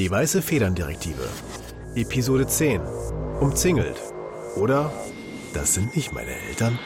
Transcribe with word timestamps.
Die 0.00 0.10
Weiße 0.10 0.40
Federn-Direktive. 0.40 1.28
Episode 1.94 2.46
10. 2.46 2.80
Umzingelt. 3.38 4.00
Oder 4.56 4.90
das 5.52 5.74
sind 5.74 5.94
nicht 5.94 6.14
meine 6.14 6.30
Eltern. 6.30 6.78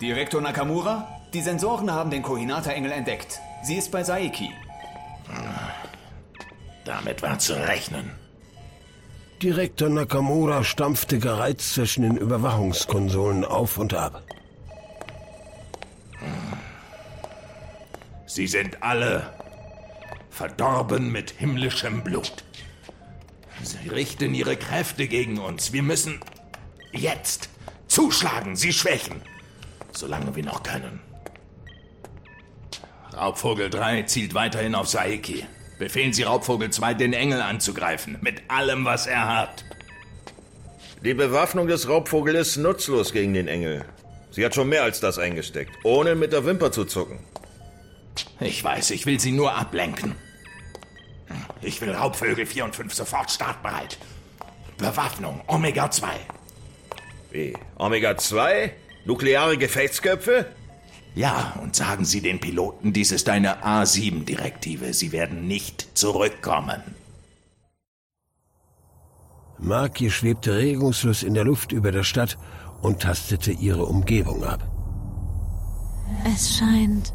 Direktor 0.00 0.40
Nakamura, 0.40 1.20
die 1.34 1.40
Sensoren 1.40 1.90
haben 1.90 2.10
den 2.12 2.22
Kohinata-Engel 2.22 2.92
entdeckt. 2.92 3.40
Sie 3.62 3.76
ist 3.76 3.90
bei 3.90 4.02
Saiki. 4.02 4.50
Damit 6.84 7.22
war 7.22 7.38
zu 7.38 7.54
rechnen. 7.54 8.10
Direktor 9.42 9.88
Nakamura 9.88 10.64
stampfte 10.64 11.18
gereizt 11.18 11.74
zwischen 11.74 12.02
den 12.02 12.16
Überwachungskonsolen 12.16 13.44
auf 13.44 13.78
und 13.78 13.94
ab. 13.94 14.22
Sie 18.26 18.46
sind 18.46 18.82
alle 18.82 19.32
verdorben 20.30 21.12
mit 21.12 21.30
himmlischem 21.30 22.02
Blut. 22.02 22.44
Sie 23.62 23.88
richten 23.88 24.34
ihre 24.34 24.56
Kräfte 24.56 25.08
gegen 25.08 25.38
uns. 25.38 25.72
Wir 25.72 25.82
müssen 25.82 26.20
jetzt 26.92 27.48
zuschlagen, 27.86 28.56
sie 28.56 28.72
schwächen, 28.72 29.22
solange 29.92 30.34
wir 30.36 30.44
noch 30.44 30.62
können. 30.62 31.00
Raubvogel 33.18 33.68
3 33.68 34.02
zielt 34.02 34.34
weiterhin 34.34 34.76
auf 34.76 34.86
Saiki. 34.86 35.44
Befehlen 35.78 36.12
Sie 36.12 36.22
Raubvogel 36.22 36.70
2, 36.70 36.94
den 36.94 37.12
Engel 37.12 37.40
anzugreifen, 37.40 38.16
mit 38.20 38.42
allem, 38.48 38.84
was 38.84 39.08
er 39.08 39.26
hat. 39.26 39.64
Die 41.02 41.14
Bewaffnung 41.14 41.66
des 41.66 41.88
Raubvogel 41.88 42.36
ist 42.36 42.56
nutzlos 42.56 43.12
gegen 43.12 43.34
den 43.34 43.48
Engel. 43.48 43.84
Sie 44.30 44.44
hat 44.44 44.54
schon 44.54 44.68
mehr 44.68 44.84
als 44.84 45.00
das 45.00 45.18
eingesteckt, 45.18 45.72
ohne 45.82 46.14
mit 46.14 46.32
der 46.32 46.44
Wimper 46.44 46.70
zu 46.70 46.84
zucken. 46.84 47.18
Ich 48.40 48.62
weiß, 48.62 48.90
ich 48.90 49.04
will 49.06 49.18
Sie 49.18 49.32
nur 49.32 49.52
ablenken. 49.54 50.14
Ich 51.60 51.80
will 51.80 51.90
Raubvögel 51.90 52.46
4 52.46 52.64
und 52.64 52.76
5 52.76 52.94
sofort 52.94 53.30
startbereit. 53.30 53.98
Bewaffnung 54.76 55.42
Omega 55.48 55.90
2. 55.90 56.08
Wie? 57.32 57.56
Omega 57.76 58.16
2? 58.16 58.72
Nukleare 59.04 59.58
Gefechtsköpfe? 59.58 60.46
Ja, 61.18 61.54
und 61.60 61.74
sagen 61.74 62.04
Sie 62.04 62.20
den 62.20 62.38
Piloten, 62.38 62.92
dies 62.92 63.10
ist 63.10 63.28
eine 63.28 63.64
A7-Direktive. 63.64 64.94
Sie 64.94 65.10
werden 65.10 65.48
nicht 65.48 65.98
zurückkommen. 65.98 66.80
Maki 69.58 70.12
schwebte 70.12 70.56
regungslos 70.56 71.24
in 71.24 71.34
der 71.34 71.42
Luft 71.42 71.72
über 71.72 71.90
der 71.90 72.04
Stadt 72.04 72.38
und 72.82 73.02
tastete 73.02 73.50
ihre 73.50 73.86
Umgebung 73.86 74.44
ab. 74.44 74.62
Es 76.24 76.56
scheint, 76.56 77.12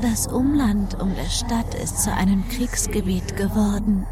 das 0.00 0.26
Umland 0.26 0.98
um 0.98 1.14
der 1.14 1.28
Stadt 1.28 1.74
ist 1.74 2.02
zu 2.02 2.14
einem 2.14 2.48
Kriegsgebiet 2.48 3.36
geworden. 3.36 4.06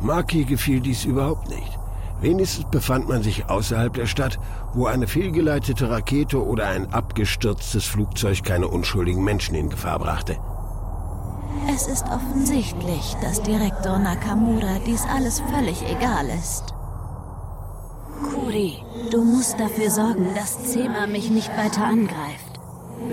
Maki 0.00 0.44
gefiel 0.44 0.78
dies 0.78 1.04
überhaupt 1.04 1.48
nicht. 1.48 1.78
Wenigstens 2.20 2.64
befand 2.70 3.08
man 3.08 3.22
sich 3.22 3.48
außerhalb 3.50 3.92
der 3.92 4.06
Stadt, 4.06 4.38
wo 4.72 4.86
eine 4.86 5.06
fehlgeleitete 5.06 5.90
Rakete 5.90 6.44
oder 6.44 6.68
ein 6.68 6.92
abgestürztes 6.92 7.84
Flugzeug 7.84 8.42
keine 8.44 8.68
unschuldigen 8.68 9.22
Menschen 9.24 9.54
in 9.54 9.68
Gefahr 9.68 9.98
brachte. 9.98 10.38
Es 11.72 11.86
ist 11.86 12.06
offensichtlich, 12.06 13.16
dass 13.22 13.42
Direktor 13.42 13.98
Nakamura 13.98 14.78
dies 14.86 15.04
alles 15.08 15.40
völlig 15.40 15.82
egal 15.88 16.26
ist. 16.28 16.74
Kuri, 18.22 18.78
du 19.10 19.24
musst 19.24 19.58
dafür 19.58 19.90
sorgen, 19.90 20.34
dass 20.34 20.64
Zema 20.64 21.06
mich 21.06 21.30
nicht 21.30 21.50
weiter 21.56 21.84
angreift. 21.84 22.60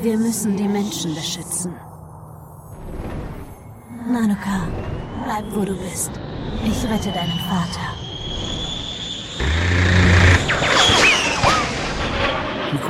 Wir 0.01 0.17
müssen 0.17 0.57
die 0.57 0.67
Menschen 0.67 1.15
beschützen. 1.15 1.73
Nanuka, 4.07 4.67
bleib 5.25 5.45
wo 5.55 5.65
du 5.65 5.75
bist. 5.75 6.11
Ich 6.65 6.83
rette 6.89 7.11
deinen 7.11 7.39
Vater. 7.49 8.10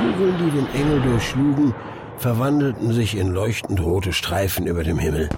Kugeln, 0.02 0.36
die 0.38 0.50
den 0.50 0.66
Engel 0.74 1.00
durchschlugen, 1.00 1.74
verwandelten 2.18 2.92
sich 2.92 3.16
in 3.16 3.28
leuchtend 3.28 3.80
rote 3.80 4.12
Streifen 4.12 4.66
über 4.66 4.82
dem 4.82 4.98
Himmel. 4.98 5.28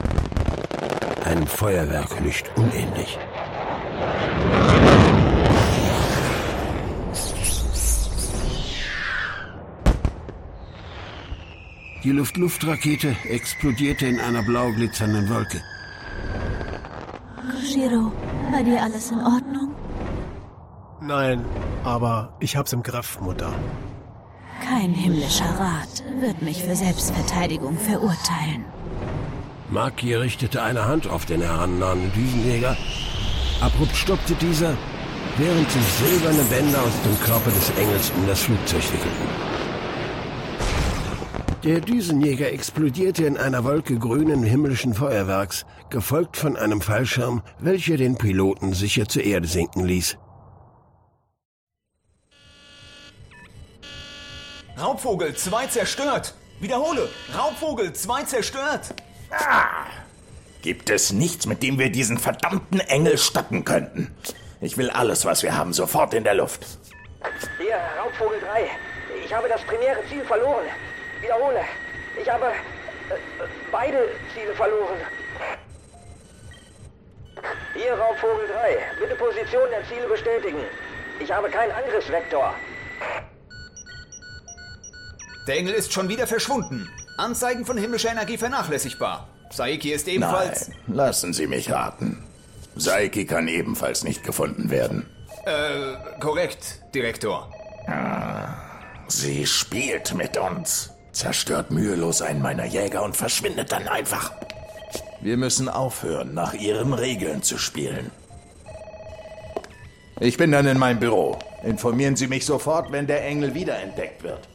Einem 1.25 1.47
Feuerwerk 1.47 2.21
nicht 2.23 2.51
unähnlich. 2.57 3.19
Die 12.03 12.13
Luft-Luft-Rakete 12.13 13.17
explodierte 13.31 14.07
in 14.07 14.21
einer 14.21 14.43
blau 14.43 14.71
glitzernden 14.73 15.29
Wolke. 15.29 15.61
Koshiro, 17.51 18.13
bei 18.53 18.63
dir 18.63 18.83
alles 18.83 19.11
in 19.11 19.21
Ordnung? 19.21 19.75
Nein, 21.01 21.45
aber 21.83 22.35
ich 22.41 22.57
hab's 22.57 22.73
im 22.73 22.83
Griff, 22.83 23.21
Mutter. 23.21 23.53
Kein 24.75 24.93
himmlischer 24.93 25.45
Rat 25.45 26.03
wird 26.19 26.43
mich 26.43 26.65
für 26.65 26.75
Selbstverteidigung 26.75 27.79
verurteilen. 27.79 28.65
Maki 29.71 30.15
richtete 30.15 30.63
eine 30.63 30.85
Hand 30.87 31.07
auf 31.07 31.27
den 31.27 31.43
herannahenden 31.43 32.13
Düsenjäger. 32.13 32.77
Abrupt 33.61 33.95
stoppte 33.95 34.35
dieser, 34.35 34.77
während 35.39 35.71
sich 35.71 35.85
silberne 35.85 36.43
Bänder 36.51 36.83
aus 36.83 37.03
dem 37.05 37.21
Körper 37.25 37.53
des 37.53 37.71
Engels 37.79 38.11
um 38.17 38.27
das 38.27 38.41
Flugzeug 38.43 38.83
wickelten. 38.93 39.29
Der 41.63 41.81
Düsenjäger 41.81 42.53
explodierte 42.53 43.27
in 43.27 43.37
einer 43.37 43.63
Wolke 43.63 43.97
grünen 43.97 44.43
himmlischen 44.43 44.93
Feuerwerks, 44.93 45.67
gefolgt 45.89 46.37
von 46.37 46.57
einem 46.57 46.81
Fallschirm, 46.81 47.43
welcher 47.61 47.97
den 47.97 48.17
Piloten 48.17 48.73
sicher 48.73 49.07
zur 49.07 49.23
Erde 49.23 49.47
sinken 49.47 49.85
ließ. 49.85 50.19
Raubvogel 54.79 55.35
2 55.37 55.69
zerstört. 55.69 56.35
Wiederhole, 56.59 57.09
Raubvogel 57.37 57.93
2 57.93 58.25
zerstört. 58.25 58.95
Gibt 60.63 60.91
es 60.91 61.13
nichts, 61.13 61.47
mit 61.47 61.63
dem 61.63 61.79
wir 61.79 61.91
diesen 61.91 62.19
verdammten 62.19 62.81
Engel 62.81 63.19
stoppen 63.19 63.65
könnten? 63.65 64.15
Ich 64.61 64.77
will 64.77 64.91
alles, 64.91 65.25
was 65.25 65.43
wir 65.43 65.57
haben, 65.57 65.73
sofort 65.73 66.15
in 66.15 66.25
der 66.25 66.35
Luft. 66.35 66.67
Hier, 67.59 67.79
Raubvogel 68.01 68.41
3. 68.41 68.69
Ich 69.25 69.33
habe 69.33 69.49
das 69.49 69.63
primäre 69.63 70.01
Ziel 70.09 70.25
verloren. 70.25 70.67
Wiederhole. 71.21 71.61
Ich 72.21 72.29
habe 72.29 72.47
äh, 72.47 73.15
beide 73.71 74.09
Ziele 74.35 74.55
verloren. 74.55 74.99
Hier, 77.75 77.95
Raubvogel 77.95 78.49
3. 78.49 78.79
Bitte 79.01 79.15
Position 79.17 79.69
der 79.71 79.87
Ziele 79.89 80.09
bestätigen. 80.09 80.65
Ich 81.21 81.31
habe 81.31 81.49
keinen 81.49 81.73
Angriffsvektor. 81.73 82.55
Der 85.47 85.59
Engel 85.59 85.75
ist 85.75 85.93
schon 85.93 86.09
wieder 86.09 86.27
verschwunden. 86.27 86.89
Anzeigen 87.19 87.67
von 87.67 87.77
himmlischer 87.77 88.11
Energie 88.11 88.39
vernachlässigbar. 88.39 89.29
Saiki 89.51 89.93
ist 89.93 90.09
ebenfalls. 90.09 90.69
Nein, 90.69 90.97
lassen 90.97 91.33
Sie 91.33 91.47
mich 91.47 91.71
raten. 91.71 92.25
Saiki 92.77 93.25
kann 93.27 93.47
ebenfalls 93.47 94.03
nicht 94.05 94.25
gefunden 94.25 94.71
werden. 94.71 95.07
Äh, 95.45 96.19
korrekt, 96.21 96.81
Direktor. 96.95 97.51
Sie 99.07 99.47
spielt 99.47 100.15
mit 100.15 100.39
uns, 100.39 100.91
zerstört 101.13 101.71
mühelos 101.71 102.23
einen 102.23 102.41
meiner 102.41 102.65
Jäger 102.65 103.03
und 103.03 103.17
verschwindet 103.17 103.71
dann 103.71 103.87
einfach. 103.87 104.33
Wir 105.21 105.37
müssen 105.37 105.69
aufhören, 105.69 106.35
nach 106.35 106.55
ihren 106.55 106.95
Regeln 106.95 107.43
zu 107.43 107.59
spielen. 107.59 108.11
Ich 110.21 110.37
bin 110.37 110.53
dann 110.53 110.67
in 110.67 110.79
meinem 110.79 111.01
Büro. 111.01 111.39
Informieren 111.63 112.17
Sie 112.17 112.29
mich 112.29 112.47
sofort, 112.47 112.91
wenn 112.93 113.07
der 113.07 113.25
Engel 113.25 113.55
wiederentdeckt 113.55 114.23
wird. 114.23 114.49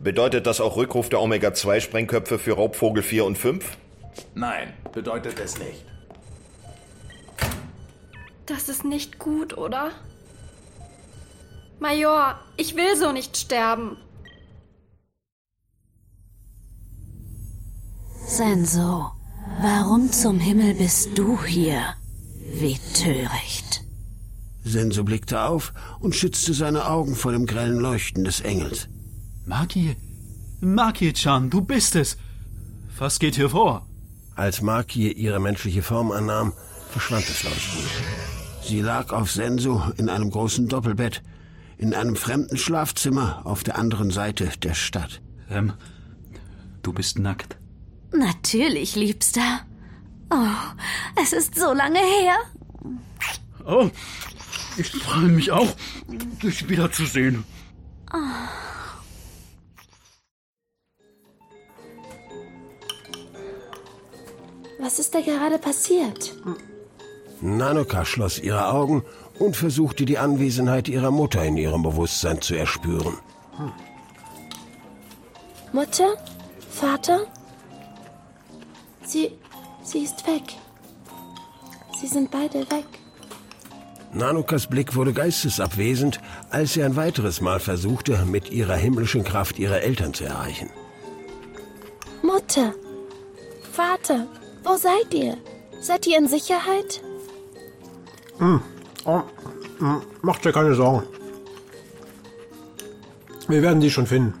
Bedeutet 0.00 0.46
das 0.46 0.60
auch 0.60 0.76
Rückruf 0.76 1.08
der 1.08 1.20
Omega 1.20 1.52
2 1.52 1.80
Sprengköpfe 1.80 2.38
für 2.38 2.52
Raubvogel 2.52 3.02
4 3.02 3.24
und 3.24 3.36
5? 3.36 3.76
Nein, 4.34 4.72
bedeutet 4.92 5.40
es 5.40 5.58
nicht. 5.58 5.84
Das 8.46 8.68
ist 8.68 8.84
nicht 8.84 9.18
gut, 9.18 9.58
oder? 9.58 9.90
Major, 11.80 12.38
ich 12.56 12.76
will 12.76 12.96
so 12.96 13.12
nicht 13.12 13.36
sterben. 13.36 13.96
Senso, 18.26 19.10
warum 19.60 20.12
zum 20.12 20.38
Himmel 20.38 20.74
bist 20.74 21.18
du 21.18 21.42
hier? 21.44 21.94
Wie 22.52 22.78
töricht. 22.94 23.82
Senso 24.64 25.02
blickte 25.02 25.42
auf 25.42 25.72
und 26.00 26.14
schützte 26.14 26.54
seine 26.54 26.88
Augen 26.88 27.16
vor 27.16 27.32
dem 27.32 27.46
grellen 27.46 27.78
Leuchten 27.78 28.24
des 28.24 28.40
Engels. 28.40 28.88
Maki, 29.48 29.96
Maki-chan, 30.60 31.48
du 31.48 31.62
bist 31.62 31.96
es. 31.96 32.18
Was 32.98 33.18
geht 33.18 33.36
hier 33.36 33.48
vor? 33.48 33.86
Als 34.34 34.60
Maki 34.60 35.10
ihre 35.10 35.40
menschliche 35.40 35.80
Form 35.80 36.12
annahm, 36.12 36.52
verschwand 36.90 37.26
das 37.26 37.44
Leuchten. 37.44 37.80
Sie 38.62 38.82
lag 38.82 39.10
auf 39.10 39.30
Senso 39.30 39.82
in 39.96 40.10
einem 40.10 40.30
großen 40.30 40.68
Doppelbett, 40.68 41.22
in 41.78 41.94
einem 41.94 42.14
fremden 42.14 42.58
Schlafzimmer 42.58 43.40
auf 43.46 43.64
der 43.64 43.78
anderen 43.78 44.10
Seite 44.10 44.50
der 44.62 44.74
Stadt. 44.74 45.22
Ähm, 45.48 45.72
du 46.82 46.92
bist 46.92 47.18
nackt. 47.18 47.56
Natürlich, 48.12 48.96
Liebster. 48.96 49.60
Oh, 50.30 50.82
es 51.22 51.32
ist 51.32 51.58
so 51.58 51.72
lange 51.72 52.00
her. 52.00 52.36
Oh, 53.64 53.88
ich 54.76 54.90
freue 54.90 55.28
mich 55.28 55.50
auch, 55.50 55.74
dich 56.42 56.68
wiederzusehen. 56.68 57.44
Was 64.78 64.98
ist 64.98 65.14
da 65.14 65.20
gerade 65.20 65.58
passiert? 65.58 66.34
Nanoka 67.40 68.04
schloss 68.04 68.38
ihre 68.38 68.72
Augen 68.72 69.04
und 69.38 69.56
versuchte 69.56 70.04
die 70.04 70.18
Anwesenheit 70.18 70.88
ihrer 70.88 71.10
Mutter 71.10 71.44
in 71.44 71.56
ihrem 71.56 71.82
Bewusstsein 71.82 72.40
zu 72.40 72.54
erspüren. 72.54 73.18
Mutter? 75.72 76.16
Vater? 76.70 77.26
Sie. 79.04 79.32
sie 79.82 80.00
ist 80.04 80.26
weg. 80.26 80.54
Sie 82.00 82.06
sind 82.06 82.30
beide 82.30 82.60
weg. 82.70 82.86
Nanokas 84.12 84.68
Blick 84.68 84.94
wurde 84.94 85.12
geistesabwesend, 85.12 86.20
als 86.50 86.72
sie 86.72 86.82
ein 86.82 86.96
weiteres 86.96 87.40
Mal 87.40 87.60
versuchte, 87.60 88.24
mit 88.24 88.50
ihrer 88.50 88.76
himmlischen 88.76 89.24
Kraft 89.24 89.58
ihre 89.58 89.82
Eltern 89.82 90.14
zu 90.14 90.24
erreichen. 90.24 90.70
Mutter! 92.22 92.74
Vater! 93.72 94.26
Wo 94.64 94.76
seid 94.76 95.12
ihr? 95.14 95.36
Seid 95.80 96.06
ihr 96.06 96.18
in 96.18 96.28
Sicherheit? 96.28 97.02
Oh, 98.40 99.22
mm, 99.78 100.02
Macht 100.22 100.44
dir 100.44 100.52
keine 100.52 100.74
Sorgen. 100.74 101.06
Wir 103.48 103.62
werden 103.62 103.80
die 103.80 103.90
schon 103.90 104.06
finden. 104.06 104.34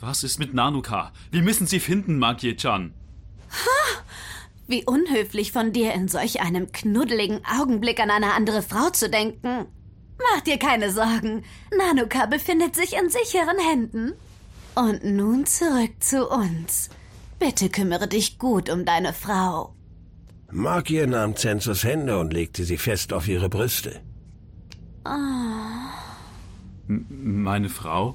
Was 0.00 0.22
ist 0.22 0.38
mit 0.38 0.54
Nanuka? 0.54 1.12
Wir 1.30 1.42
müssen 1.42 1.66
sie 1.66 1.80
finden, 1.80 2.18
Makie-chan. 2.18 2.94
Wie 4.66 4.84
unhöflich 4.84 5.52
von 5.52 5.72
dir, 5.72 5.94
in 5.94 6.08
solch 6.08 6.40
einem 6.42 6.70
knuddeligen 6.72 7.40
Augenblick 7.58 8.00
an 8.00 8.10
eine 8.10 8.34
andere 8.34 8.62
Frau 8.62 8.90
zu 8.90 9.08
denken. 9.08 9.66
Mach 10.18 10.40
dir 10.42 10.58
keine 10.58 10.92
Sorgen. 10.92 11.44
Nanuka 11.76 12.26
befindet 12.26 12.76
sich 12.76 12.94
in 12.94 13.08
sicheren 13.08 13.58
Händen. 13.58 14.12
Und 14.78 15.04
nun 15.04 15.44
zurück 15.44 15.94
zu 15.98 16.28
uns. 16.28 16.88
Bitte 17.40 17.68
kümmere 17.68 18.06
dich 18.06 18.38
gut 18.38 18.70
um 18.70 18.84
deine 18.84 19.12
Frau. 19.12 19.74
Magier 20.52 21.08
nahm 21.08 21.34
Zensus 21.34 21.82
Hände 21.82 22.18
und 22.18 22.32
legte 22.32 22.62
sie 22.64 22.78
fest 22.78 23.12
auf 23.12 23.26
ihre 23.26 23.48
Brüste. 23.48 24.00
Meine 26.86 27.68
Frau? 27.68 28.14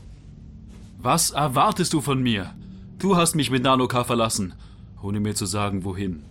Was 1.00 1.32
erwartest 1.32 1.92
du 1.92 2.00
von 2.00 2.24
mir? 2.24 2.54
Du 2.98 3.18
hast 3.18 3.36
mich 3.36 3.52
mit 3.52 3.64
Nanoka 3.64 4.06
verlassen, 4.06 4.54
ohne 5.02 5.20
mir 5.20 5.36
zu 5.36 5.46
sagen, 5.46 5.84
wohin. 5.84 6.24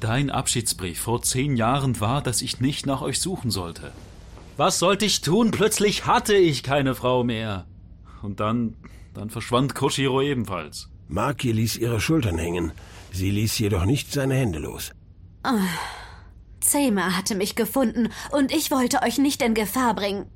Dein 0.00 0.30
Abschiedsbrief 0.30 0.98
vor 0.98 1.22
zehn 1.22 1.56
Jahren 1.56 2.00
war, 2.00 2.22
dass 2.22 2.42
ich 2.42 2.60
nicht 2.60 2.86
nach 2.86 3.02
euch 3.02 3.20
suchen 3.20 3.52
sollte. 3.52 3.92
Was 4.56 4.80
sollte 4.80 5.04
ich 5.04 5.20
tun? 5.20 5.52
Plötzlich 5.52 6.06
hatte 6.06 6.34
ich 6.34 6.64
keine 6.64 6.96
Frau 6.96 7.22
mehr. 7.22 7.66
Und 8.22 8.40
dann, 8.40 8.74
dann 9.16 9.30
verschwand 9.30 9.74
Koshiro 9.74 10.20
ebenfalls. 10.20 10.88
Maki 11.08 11.52
ließ 11.52 11.76
ihre 11.76 12.00
Schultern 12.00 12.38
hängen. 12.38 12.72
Sie 13.12 13.30
ließ 13.30 13.58
jedoch 13.58 13.84
nicht 13.84 14.12
seine 14.12 14.34
Hände 14.34 14.58
los. 14.58 14.92
Zema 16.60 17.16
hatte 17.16 17.34
mich 17.34 17.54
gefunden 17.54 18.08
und 18.32 18.52
ich 18.52 18.70
wollte 18.70 19.02
euch 19.02 19.18
nicht 19.18 19.40
in 19.42 19.54
Gefahr 19.54 19.94
bringen. 19.94 20.26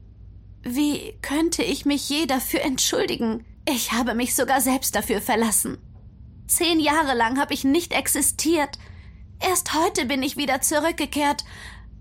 Wie 0.62 1.14
könnte 1.22 1.62
ich 1.62 1.84
mich 1.84 2.08
je 2.08 2.26
dafür 2.26 2.62
entschuldigen? 2.62 3.44
Ich 3.68 3.92
habe 3.92 4.14
mich 4.14 4.34
sogar 4.34 4.60
selbst 4.60 4.94
dafür 4.94 5.20
verlassen. 5.20 5.78
Zehn 6.46 6.80
Jahre 6.80 7.16
lang 7.16 7.38
habe 7.38 7.54
ich 7.54 7.64
nicht 7.64 7.92
existiert. 7.92 8.78
Erst 9.40 9.74
heute 9.74 10.06
bin 10.06 10.22
ich 10.22 10.36
wieder 10.36 10.60
zurückgekehrt 10.60 11.44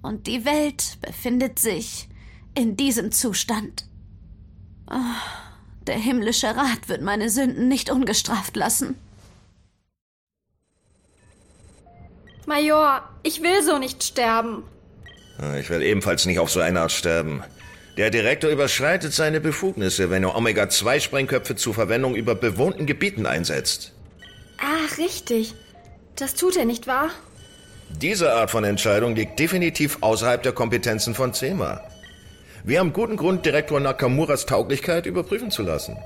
und 0.01 0.27
die 0.27 0.45
Welt 0.45 0.97
befindet 1.01 1.59
sich 1.59 2.09
in 2.55 2.75
diesem 2.75 3.11
Zustand. 3.11 3.87
Ah, 4.87 5.15
Der 5.89 5.97
himmlische 5.97 6.55
Rat 6.55 6.87
wird 6.87 7.01
meine 7.01 7.31
Sünden 7.31 7.67
nicht 7.67 7.89
ungestraft 7.89 8.55
lassen. 8.55 8.95
Major, 12.45 13.01
ich 13.23 13.41
will 13.41 13.63
so 13.63 13.79
nicht 13.79 14.03
sterben. 14.03 14.61
Ich 15.59 15.67
will 15.71 15.81
ebenfalls 15.81 16.27
nicht 16.27 16.37
auf 16.37 16.51
so 16.51 16.59
eine 16.59 16.81
Art 16.81 16.91
sterben. 16.91 17.41
Der 17.97 18.11
Direktor 18.11 18.51
überschreitet 18.51 19.13
seine 19.13 19.41
Befugnisse, 19.41 20.11
wenn 20.11 20.23
er 20.23 20.35
Omega-2-Sprengköpfe 20.35 21.55
zur 21.55 21.73
Verwendung 21.73 22.13
über 22.13 22.35
bewohnten 22.35 22.85
Gebieten 22.85 23.25
einsetzt. 23.25 23.91
Ach, 24.59 24.95
richtig. 24.99 25.55
Das 26.15 26.35
tut 26.35 26.55
er, 26.55 26.65
nicht 26.65 26.85
wahr? 26.85 27.09
Diese 27.89 28.31
Art 28.31 28.51
von 28.51 28.63
Entscheidung 28.63 29.15
liegt 29.15 29.39
definitiv 29.39 29.97
außerhalb 30.01 30.43
der 30.43 30.51
Kompetenzen 30.51 31.15
von 31.15 31.33
CEMA. 31.33 31.81
Wir 32.63 32.79
haben 32.79 32.93
guten 32.93 33.15
Grund, 33.17 33.45
Direktor 33.45 33.79
Nakamuras 33.79 34.45
Tauglichkeit 34.45 35.05
überprüfen 35.05 35.51
zu 35.51 35.63
lassen. 35.63 35.97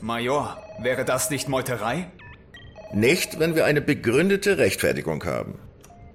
Major, 0.00 0.62
wäre 0.80 1.04
das 1.04 1.30
nicht 1.30 1.48
Meuterei? 1.48 2.10
Nicht, 2.92 3.38
wenn 3.38 3.54
wir 3.54 3.64
eine 3.64 3.80
begründete 3.80 4.58
Rechtfertigung 4.58 5.24
haben. 5.24 5.58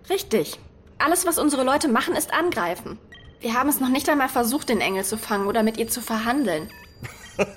Richtig. 0.09 0.59
Alles, 0.97 1.25
was 1.25 1.37
unsere 1.37 1.63
Leute 1.63 1.87
machen, 1.87 2.15
ist 2.15 2.33
angreifen. 2.33 2.97
Wir 3.41 3.53
haben 3.53 3.69
es 3.69 3.79
noch 3.79 3.89
nicht 3.89 4.07
einmal 4.07 4.29
versucht, 4.29 4.69
den 4.69 4.79
Engel 4.79 5.03
zu 5.03 5.17
fangen 5.17 5.47
oder 5.47 5.63
mit 5.63 5.77
ihr 5.77 5.89
zu 5.89 6.01
verhandeln. 6.01 6.69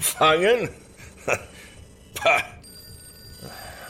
Fangen? 0.00 0.68
Pah. 2.14 2.42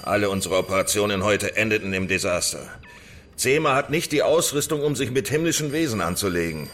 Alle 0.03 0.31
unsere 0.31 0.59
Operationen 0.59 1.25
heute 1.25 1.57
endeten 1.57 1.93
im 1.95 2.07
Desaster. 2.09 2.69
Zema 3.37 3.75
hat 3.75 3.91
nicht 3.91 4.13
die 4.13 4.23
Ausrüstung, 4.23 4.83
um 4.83 4.97
sich 4.97 5.11
mit 5.11 5.29
himmlischen 5.29 5.73
Wesen 5.73 6.01
anzulegen. 6.01 6.69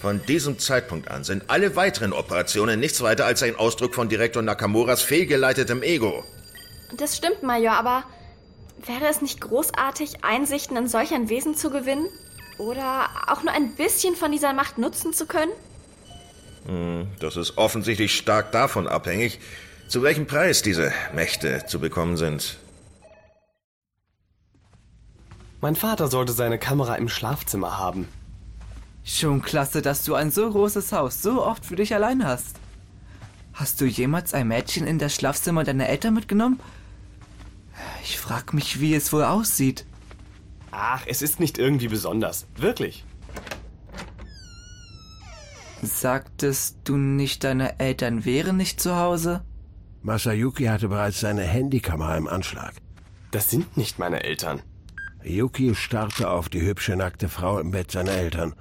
Von 0.00 0.24
diesem 0.24 0.58
Zeitpunkt 0.58 1.10
an 1.10 1.24
sind 1.24 1.44
alle 1.48 1.76
weiteren 1.76 2.12
Operationen 2.12 2.80
nichts 2.80 3.02
weiter 3.02 3.26
als 3.26 3.42
ein 3.42 3.56
Ausdruck 3.56 3.94
von 3.94 4.08
Direktor 4.08 4.42
Nakamuras 4.42 5.02
fehlgeleitetem 5.02 5.82
Ego. 5.82 6.24
Das 6.96 7.16
stimmt, 7.16 7.42
Major, 7.42 7.72
aber 7.72 8.04
wäre 8.86 9.08
es 9.10 9.20
nicht 9.20 9.40
großartig, 9.40 10.24
Einsichten 10.24 10.76
in 10.76 10.88
solch 10.88 11.12
ein 11.12 11.28
Wesen 11.28 11.54
zu 11.54 11.70
gewinnen? 11.70 12.06
Oder 12.58 13.10
auch 13.26 13.42
nur 13.42 13.52
ein 13.52 13.74
bisschen 13.76 14.16
von 14.16 14.32
dieser 14.32 14.52
Macht 14.52 14.78
nutzen 14.78 15.12
zu 15.12 15.26
können? 15.26 15.52
Das 17.20 17.36
ist 17.36 17.58
offensichtlich 17.58 18.16
stark 18.16 18.52
davon 18.52 18.86
abhängig, 18.86 19.38
zu 19.88 20.02
welchem 20.02 20.26
Preis 20.26 20.62
diese 20.62 20.92
Mächte 21.14 21.64
zu 21.66 21.80
bekommen 21.80 22.16
sind. 22.16 22.58
Mein 25.60 25.76
Vater 25.76 26.08
sollte 26.08 26.32
seine 26.32 26.58
Kamera 26.58 26.94
im 26.94 27.08
Schlafzimmer 27.08 27.78
haben. 27.78 28.08
Schon 29.04 29.42
klasse, 29.42 29.82
dass 29.82 30.04
du 30.04 30.14
ein 30.14 30.30
so 30.30 30.50
großes 30.50 30.92
Haus 30.92 31.22
so 31.22 31.44
oft 31.44 31.66
für 31.66 31.76
dich 31.76 31.94
allein 31.94 32.24
hast. 32.24 32.56
Hast 33.52 33.80
du 33.80 33.84
jemals 33.84 34.32
ein 34.32 34.48
Mädchen 34.48 34.86
in 34.86 34.98
das 34.98 35.14
Schlafzimmer 35.14 35.64
deiner 35.64 35.88
Eltern 35.88 36.14
mitgenommen? 36.14 36.60
Ich 38.02 38.18
frag 38.18 38.54
mich, 38.54 38.80
wie 38.80 38.94
es 38.94 39.12
wohl 39.12 39.24
aussieht. 39.24 39.84
Ach, 40.70 41.02
es 41.06 41.20
ist 41.20 41.40
nicht 41.40 41.58
irgendwie 41.58 41.88
besonders. 41.88 42.46
Wirklich. 42.56 43.04
Sagtest 45.82 46.78
du 46.84 46.96
nicht, 46.96 47.44
deine 47.44 47.78
Eltern 47.80 48.24
wären 48.24 48.56
nicht 48.56 48.80
zu 48.80 48.96
Hause? 48.96 49.42
Masayuki 50.02 50.64
hatte 50.64 50.88
bereits 50.88 51.20
seine 51.20 51.42
Handykamera 51.42 52.16
im 52.16 52.28
Anschlag. 52.28 52.74
Das 53.30 53.50
sind 53.50 53.76
nicht 53.76 53.98
meine 53.98 54.22
Eltern. 54.22 54.62
Yuki 55.22 55.74
starrte 55.74 56.30
auf 56.30 56.48
die 56.48 56.62
hübsche 56.62 56.96
nackte 56.96 57.28
Frau 57.28 57.58
im 57.58 57.70
Bett 57.70 57.90
seiner 57.90 58.12
Eltern. 58.12 58.54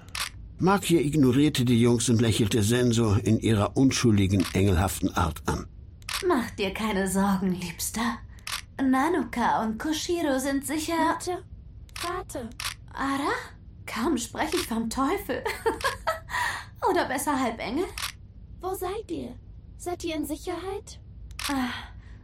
Maki 0.57 0.97
ignorierte 0.97 1.63
die 1.63 1.79
Jungs 1.79 2.09
und 2.09 2.19
lächelte 2.19 2.63
Senso 2.63 3.13
in 3.13 3.39
ihrer 3.39 3.77
unschuldigen, 3.77 4.45
engelhaften 4.53 5.15
Art 5.15 5.41
an. 5.45 5.67
Mach 6.27 6.49
dir 6.51 6.73
keine 6.73 7.07
Sorgen, 7.07 7.53
Liebster. 7.53 8.17
Nanuka 8.81 9.63
und 9.63 9.79
Koshiro 9.79 10.37
sind 10.37 10.65
sicher. 10.65 11.13
Mutter? 11.13 11.43
Vater? 11.95 12.49
Ara? 12.93 13.31
Kaum 13.85 14.17
spreche 14.17 14.57
ich 14.57 14.67
vom 14.67 14.89
Teufel. 14.89 15.43
Oder 16.89 17.05
besser 17.07 17.39
Halbengel? 17.39 17.85
Wo 18.59 18.73
seid 18.73 19.09
ihr? 19.09 19.35
Seid 19.77 20.03
ihr 20.03 20.15
in 20.15 20.25
Sicherheit? 20.25 20.99
Ah, 21.47 21.71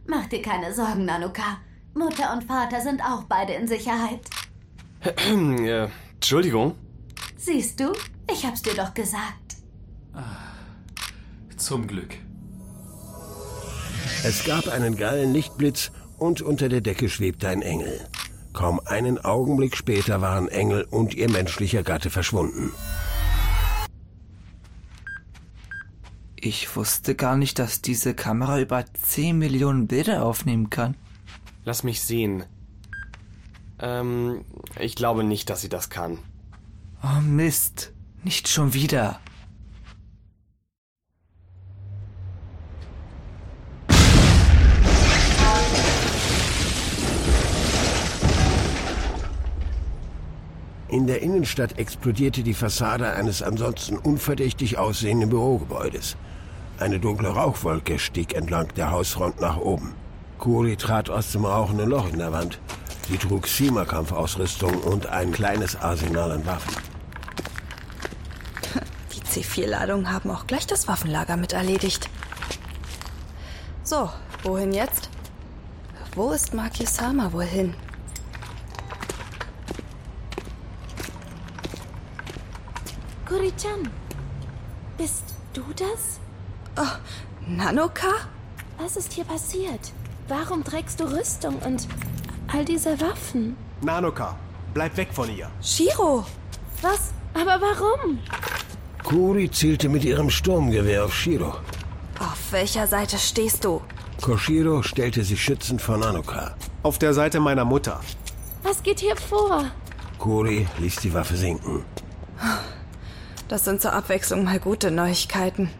mach 0.06 0.26
dir 0.26 0.42
keine 0.42 0.74
Sorgen, 0.74 1.06
Nanuka. 1.06 1.58
Mutter 1.96 2.32
und 2.34 2.44
Vater 2.44 2.80
sind 2.80 3.00
auch 3.00 3.24
beide 3.24 3.54
in 3.54 3.66
Sicherheit. 3.66 4.20
äh, 5.30 5.88
Entschuldigung. 6.14 6.74
Siehst 7.36 7.80
du? 7.80 7.92
Ich 8.30 8.44
hab's 8.44 8.62
dir 8.62 8.74
doch 8.74 8.92
gesagt. 8.92 9.56
Zum 11.56 11.86
Glück. 11.86 12.14
Es 14.24 14.44
gab 14.44 14.68
einen 14.68 14.96
geilen 14.96 15.32
Lichtblitz 15.32 15.90
und 16.18 16.42
unter 16.42 16.68
der 16.68 16.80
Decke 16.80 17.08
schwebte 17.08 17.48
ein 17.48 17.62
Engel. 17.62 18.00
Kaum 18.52 18.80
einen 18.84 19.18
Augenblick 19.18 19.76
später 19.76 20.20
waren 20.20 20.48
Engel 20.48 20.84
und 20.90 21.14
ihr 21.14 21.30
menschlicher 21.30 21.82
Gatte 21.82 22.10
verschwunden. 22.10 22.72
Ich 26.36 26.76
wusste 26.76 27.14
gar 27.14 27.36
nicht, 27.36 27.58
dass 27.58 27.82
diese 27.82 28.14
Kamera 28.14 28.60
über 28.60 28.84
10 28.86 29.38
Millionen 29.38 29.86
Bilder 29.86 30.24
aufnehmen 30.24 30.70
kann. 30.70 30.94
Lass 31.66 31.82
mich 31.82 32.00
sehen. 32.00 32.44
Ähm, 33.80 34.44
ich 34.78 34.94
glaube 34.94 35.24
nicht, 35.24 35.50
dass 35.50 35.62
sie 35.62 35.68
das 35.68 35.90
kann. 35.90 36.18
Oh 37.02 37.20
Mist, 37.20 37.92
nicht 38.22 38.46
schon 38.46 38.72
wieder. 38.72 39.18
In 50.88 51.08
der 51.08 51.20
Innenstadt 51.20 51.80
explodierte 51.80 52.44
die 52.44 52.54
Fassade 52.54 53.12
eines 53.12 53.42
ansonsten 53.42 53.98
unverdächtig 53.98 54.78
aussehenden 54.78 55.30
Bürogebäudes. 55.30 56.16
Eine 56.78 57.00
dunkle 57.00 57.30
Rauchwolke 57.30 57.98
stieg 57.98 58.34
entlang 58.34 58.72
der 58.76 58.92
Hausfront 58.92 59.40
nach 59.40 59.58
oben. 59.58 60.05
Kuri 60.38 60.76
trat 60.76 61.10
aus 61.10 61.32
dem 61.32 61.44
rauchenden 61.44 61.88
Loch 61.88 62.08
in 62.08 62.18
der 62.18 62.32
Wand. 62.32 62.58
Sie 63.08 63.18
trug 63.18 63.46
Sima-Kampfausrüstung 63.46 64.74
und 64.82 65.06
ein 65.06 65.32
kleines 65.32 65.76
Arsenal 65.76 66.32
an 66.32 66.46
Waffen. 66.46 66.74
Die 69.14 69.20
C4-Ladungen 69.20 70.10
haben 70.10 70.30
auch 70.30 70.46
gleich 70.46 70.66
das 70.66 70.88
Waffenlager 70.88 71.36
mit 71.36 71.52
erledigt. 71.52 72.10
So, 73.82 74.10
wohin 74.42 74.72
jetzt? 74.72 75.08
Wo 76.14 76.32
ist 76.32 76.54
Maki-sama 76.54 77.32
wohl 77.32 77.44
hin? 77.44 77.74
Kuri-chan, 83.28 83.90
bist 84.96 85.34
du 85.52 85.62
das? 85.76 86.20
Oh, 86.76 86.96
Nanoka? 87.46 88.12
Was 88.78 88.96
ist 88.96 89.12
hier 89.12 89.24
passiert? 89.24 89.92
Warum 90.28 90.64
trägst 90.64 90.98
du 91.00 91.04
Rüstung 91.04 91.56
und 91.64 91.86
all 92.52 92.64
diese 92.64 93.00
Waffen? 93.00 93.56
Nanoka, 93.82 94.36
bleib 94.74 94.96
weg 94.96 95.08
von 95.12 95.34
ihr. 95.34 95.48
Shiro! 95.62 96.24
Was? 96.82 97.12
Aber 97.34 97.60
warum? 97.60 98.18
Kuri 99.04 99.50
zielte 99.50 99.88
mit 99.88 100.04
ihrem 100.04 100.30
Sturmgewehr 100.30 101.04
auf 101.04 101.14
Shiro. 101.14 101.54
Auf 102.18 102.38
welcher 102.50 102.86
Seite 102.86 103.18
stehst 103.18 103.64
du? 103.64 103.80
Koshiro 104.20 104.82
stellte 104.82 105.22
sich 105.22 105.42
schützend 105.42 105.80
vor 105.80 105.96
Nanoka. 105.98 106.56
Auf 106.82 106.98
der 106.98 107.14
Seite 107.14 107.38
meiner 107.38 107.64
Mutter. 107.64 108.00
Was 108.62 108.82
geht 108.82 109.00
hier 109.00 109.16
vor? 109.16 109.66
Kuri 110.18 110.66
ließ 110.78 110.96
die 110.96 111.14
Waffe 111.14 111.36
sinken. 111.36 111.84
Das 113.48 113.64
sind 113.64 113.80
zur 113.80 113.92
Abwechslung 113.92 114.44
mal 114.44 114.58
gute 114.58 114.90
Neuigkeiten. 114.90 115.70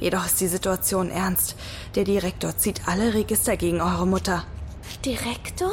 Jedoch 0.00 0.26
ist 0.26 0.40
die 0.40 0.46
Situation 0.48 1.10
ernst. 1.10 1.56
Der 1.94 2.04
Direktor 2.04 2.56
zieht 2.56 2.86
alle 2.86 3.14
Register 3.14 3.56
gegen 3.56 3.80
eure 3.80 4.06
Mutter. 4.06 4.44
Direktor? 5.04 5.70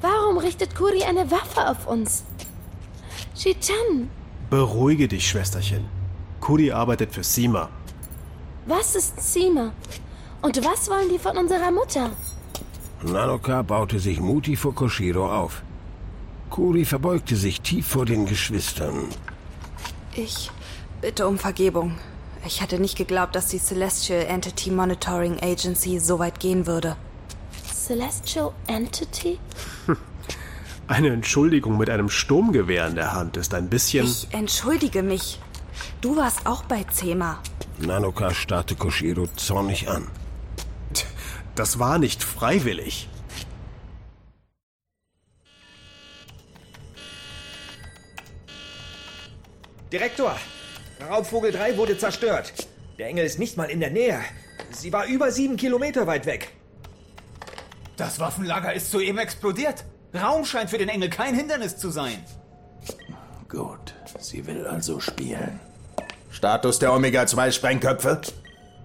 Warum 0.00 0.38
richtet 0.38 0.76
Kuri 0.76 1.02
eine 1.02 1.30
Waffe 1.30 1.68
auf 1.68 1.86
uns? 1.86 2.24
Shichan, 3.36 4.10
Beruhige 4.50 5.08
dich, 5.08 5.28
Schwesterchen. 5.28 5.84
Kuri 6.40 6.70
arbeitet 6.72 7.12
für 7.12 7.24
Sima. 7.24 7.68
was 8.66 8.94
ist 8.94 9.20
Sima? 9.20 9.72
Und 10.40 10.64
was 10.64 10.88
wollen 10.88 11.08
die 11.10 11.18
von 11.18 11.36
unserer 11.36 11.70
Mutter? 11.70 12.10
Nanoka 13.02 13.62
baute 13.62 13.98
sich 13.98 14.20
mutig 14.20 14.58
vor 14.58 14.74
Koshiro 14.74 15.30
auf. 15.32 15.62
Kuri 16.50 16.84
verbeugte 16.84 17.36
sich 17.36 17.60
tief 17.60 17.86
vor 17.88 18.06
den 18.06 18.24
Geschwistern. 18.26 19.08
Ich 20.14 20.50
bitte 21.00 21.26
um 21.26 21.38
Vergebung. 21.38 21.98
Ich 22.48 22.62
hatte 22.62 22.78
nicht 22.78 22.96
geglaubt, 22.96 23.36
dass 23.36 23.48
die 23.48 23.58
Celestial 23.58 24.22
Entity 24.22 24.70
Monitoring 24.70 25.38
Agency 25.42 25.98
so 25.98 26.18
weit 26.18 26.40
gehen 26.40 26.66
würde. 26.66 26.96
Celestial 27.74 28.52
Entity? 28.66 29.38
Eine 30.88 31.10
Entschuldigung 31.10 31.76
mit 31.76 31.90
einem 31.90 32.08
Sturmgewehr 32.08 32.86
in 32.86 32.94
der 32.94 33.12
Hand 33.12 33.36
ist 33.36 33.52
ein 33.52 33.68
bisschen... 33.68 34.06
Ich 34.06 34.28
entschuldige 34.30 35.02
mich. 35.02 35.38
Du 36.00 36.16
warst 36.16 36.46
auch 36.46 36.64
bei 36.64 36.84
Zema. 36.84 37.38
Nanoka 37.80 38.32
starrte 38.32 38.76
Koshiro 38.76 39.26
zornig 39.36 39.90
an. 39.90 40.08
Das 41.54 41.78
war 41.78 41.98
nicht 41.98 42.24
freiwillig. 42.24 43.10
Direktor, 49.92 50.34
Raubvogel 51.06 51.52
3 51.52 51.76
wurde 51.76 51.96
zerstört. 51.96 52.52
Der 52.98 53.06
Engel 53.06 53.24
ist 53.24 53.38
nicht 53.38 53.56
mal 53.56 53.70
in 53.70 53.80
der 53.80 53.90
Nähe. 53.90 54.20
Sie 54.70 54.92
war 54.92 55.06
über 55.06 55.30
sieben 55.30 55.56
Kilometer 55.56 56.06
weit 56.06 56.26
weg. 56.26 56.50
Das 57.96 58.18
Waffenlager 58.18 58.72
ist 58.72 58.90
soeben 58.90 59.18
explodiert. 59.18 59.84
Raum 60.14 60.44
scheint 60.44 60.70
für 60.70 60.78
den 60.78 60.88
Engel 60.88 61.10
kein 61.10 61.34
Hindernis 61.34 61.76
zu 61.76 61.90
sein. 61.90 62.24
Gut, 63.48 63.94
sie 64.18 64.46
will 64.46 64.66
also 64.66 65.00
spielen. 65.00 65.60
Status 66.30 66.78
der 66.78 66.92
Omega-2-Sprengköpfe? 66.92 68.20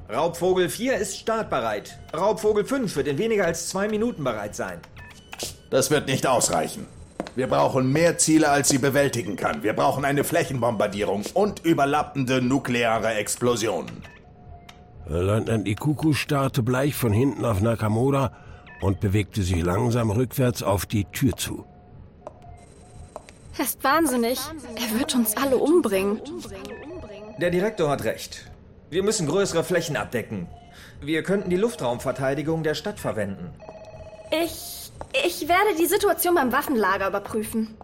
Raubvogel 0.10 0.70
4 0.70 0.98
ist 0.98 1.18
startbereit. 1.18 1.98
Raubvogel 2.16 2.66
5 2.66 2.96
wird 2.96 3.08
in 3.08 3.18
weniger 3.18 3.46
als 3.46 3.70
zwei 3.70 3.88
Minuten 3.88 4.24
bereit 4.24 4.56
sein. 4.56 4.80
Das 5.70 5.90
wird 5.90 6.08
nicht 6.08 6.28
ausreichen. 6.28 6.88
Wir 7.36 7.48
brauchen 7.48 7.92
mehr 7.92 8.18
Ziele, 8.18 8.50
als 8.50 8.70
sie 8.70 8.78
bewältigen 8.78 9.36
kann. 9.36 9.64
Wir 9.64 9.74
brauchen 9.74 10.06
eine 10.06 10.24
Flächenbombardierung 10.24 11.24
und 11.34 11.66
überlappende 11.66 12.42
nukleare 12.42 13.16
Explosionen. 13.16 14.04
Leutnant 15.08 15.68
Ikuku 15.68 16.14
starrte 16.14 16.64
bleich 16.64 16.96
von 16.96 17.12
hinten 17.12 17.44
auf 17.44 17.60
Nakamura 17.62 18.32
und 18.82 19.00
bewegte 19.00 19.42
sich 19.42 19.64
langsam 19.64 20.12
rückwärts 20.12 20.62
auf 20.62 20.86
die 20.86 21.06
Tür 21.06 21.36
zu. 21.36 21.66
Er 23.58 23.66
ist 23.66 23.84
wahnsinnig. 23.84 24.40
Er 24.76 25.00
wird 25.00 25.16
uns 25.16 25.36
alle 25.38 25.58
umbringen. 25.58 26.22
Der 27.40 27.50
Direktor 27.50 27.90
hat 27.90 28.04
recht. 28.04 28.52
Wir 28.90 29.04
müssen 29.04 29.28
größere 29.28 29.64
Flächen 29.64 29.98
abdecken. 29.98 30.48
Wir 31.02 31.24
könnten 31.24 31.50
die 31.50 31.58
Luftraumverteidigung 31.58 32.64
der 32.64 32.76
Stadt 32.76 33.00
verwenden. 33.00 33.50
Ich. 34.32 34.83
Ich 35.26 35.48
werde 35.48 35.76
die 35.78 35.86
Situation 35.86 36.36
beim 36.36 36.52
Waffenlager 36.52 37.08
überprüfen. 37.08 37.78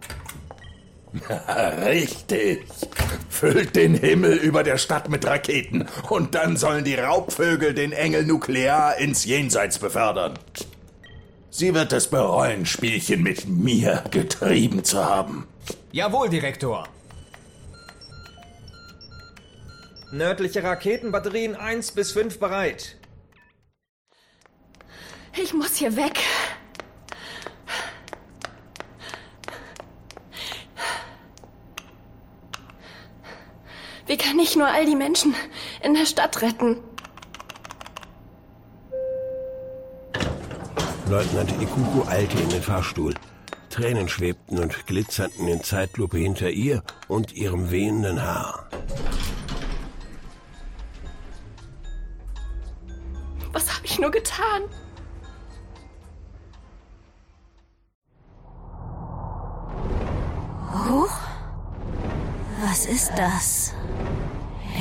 Richtig. 1.84 2.64
Füllt 3.28 3.74
den 3.74 3.94
Himmel 3.94 4.34
über 4.34 4.62
der 4.62 4.78
Stadt 4.78 5.08
mit 5.08 5.26
Raketen 5.26 5.88
und 6.08 6.34
dann 6.34 6.56
sollen 6.56 6.84
die 6.84 6.94
Raubvögel 6.94 7.74
den 7.74 7.92
Engel 7.92 8.24
nuklear 8.24 8.96
ins 8.98 9.24
Jenseits 9.24 9.78
befördern. 9.78 10.38
Sie 11.50 11.74
wird 11.74 11.92
es 11.92 12.06
bereuen, 12.06 12.64
Spielchen 12.64 13.22
mit 13.22 13.48
mir 13.48 14.04
getrieben 14.10 14.84
zu 14.84 15.04
haben. 15.04 15.48
Jawohl, 15.90 16.28
Direktor. 16.28 16.86
Nördliche 20.12 20.62
Raketenbatterien 20.62 21.56
1 21.56 21.92
bis 21.92 22.12
5 22.12 22.38
bereit. 22.38 22.96
Ich 25.40 25.54
muss 25.54 25.76
hier 25.76 25.96
weg. 25.96 26.18
Wie 34.10 34.16
kann 34.16 34.40
ich 34.40 34.56
nur 34.56 34.66
all 34.66 34.84
die 34.86 34.96
Menschen 34.96 35.36
in 35.84 35.94
der 35.94 36.04
Stadt 36.04 36.42
retten? 36.42 36.78
Leutnant 41.08 41.52
Ikuku 41.62 42.08
eilte 42.08 42.36
in 42.40 42.48
den 42.48 42.60
Fahrstuhl. 42.60 43.14
Tränen 43.68 44.08
schwebten 44.08 44.58
und 44.58 44.84
glitzerten 44.88 45.46
in 45.46 45.62
Zeitlupe 45.62 46.18
hinter 46.18 46.50
ihr 46.50 46.82
und 47.06 47.34
ihrem 47.34 47.70
wehenden 47.70 48.20
Haar. 48.20 48.59
Was 62.80 62.86
ist 62.86 63.12
das? 63.14 63.74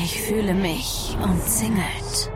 Ich 0.01 0.21
fühle 0.21 0.53
mich 0.53 1.17
umzingelt. 1.21 2.31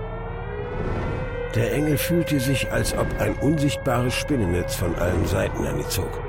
Der 1.55 1.74
Engel 1.74 1.98
fühlte 1.98 2.41
sich, 2.41 2.70
als 2.70 2.93
ob 2.93 3.08
ein 3.22 3.34
unsichtbares 3.38 4.13
Spinnennetz 4.13 4.75
von 4.75 4.93
allen 4.96 5.25
Seiten 5.25 5.65
an 5.65 5.79
ihn 5.79 5.89
zog. 5.89 6.20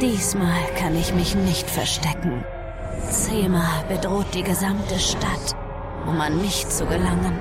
Diesmal 0.00 0.62
kann 0.78 0.96
ich 0.96 1.12
mich 1.12 1.34
nicht 1.34 1.68
verstecken. 1.68 2.42
Zema 3.10 3.84
bedroht 3.86 4.32
die 4.32 4.44
gesamte 4.44 4.98
Stadt, 4.98 5.54
um 6.06 6.18
an 6.22 6.40
mich 6.40 6.66
zu 6.70 6.86
gelangen. 6.86 7.38